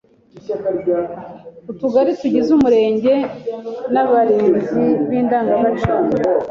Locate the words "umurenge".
2.57-3.13